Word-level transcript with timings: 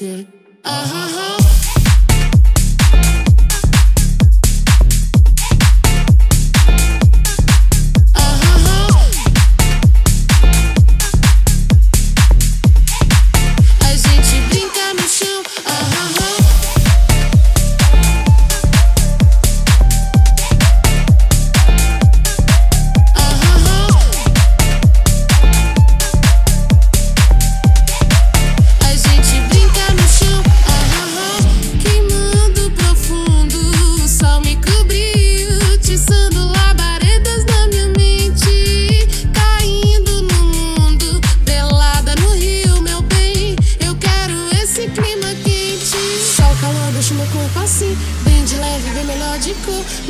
good. 0.00 0.26
Uh-huh. 0.64 1.39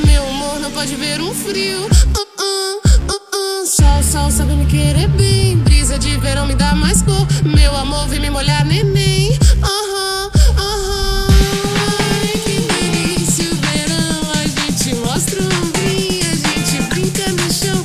Meu 0.04 0.28
amor 0.28 0.58
não 0.58 0.72
pode 0.72 0.96
ver 0.96 1.20
um 1.20 1.32
frio. 1.32 1.82
Uh, 1.82 2.42
uh, 2.42 2.80
uh, 3.12 3.62
uh. 3.62 3.64
sol, 3.64 4.02
sol, 4.02 4.28
sabe 4.28 4.54
me 4.54 4.66
querer 4.66 5.06
bem. 5.06 5.56
Brisa 5.58 5.96
de 5.96 6.16
verão 6.16 6.48
me 6.48 6.54
dá 6.56 6.74
mais 6.74 7.00
cor. 7.00 7.28
Meu 7.44 7.76
amor, 7.76 8.08
vem 8.08 8.18
me 8.18 8.28
molhar, 8.28 8.66
neném. 8.66 9.30
Que 12.44 12.60
delícia 12.60 13.44
o 13.52 13.54
verão. 13.54 14.32
A 14.34 14.42
gente 14.48 14.96
mostra 14.96 15.40
um 15.40 15.70
brinco, 15.70 16.26
a 16.26 16.34
gente 16.34 16.82
brinca 16.88 17.30
no 17.30 17.52
chão. 17.52 17.84